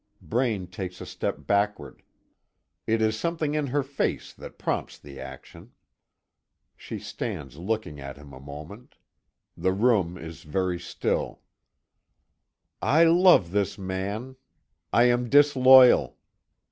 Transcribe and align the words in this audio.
Braine 0.23 0.65
takes 0.65 0.99
a 0.99 1.05
step 1.05 1.45
backward 1.45 2.01
it 2.87 3.03
is 3.03 3.19
something 3.19 3.53
in 3.53 3.67
her 3.67 3.83
face 3.83 4.33
that 4.33 4.57
prompts 4.57 4.97
the 4.97 5.19
action. 5.19 5.73
She 6.75 6.97
stands 6.97 7.57
looking 7.59 7.99
at 7.99 8.17
him 8.17 8.33
a 8.33 8.39
moment. 8.39 8.95
The 9.55 9.73
room 9.73 10.17
is 10.17 10.41
very 10.41 10.79
still: 10.79 11.41
"I 12.81 13.03
love 13.03 13.51
this 13.51 13.77
man. 13.77 14.37
I 14.91 15.03
am 15.03 15.29
disloyal." 15.29 16.17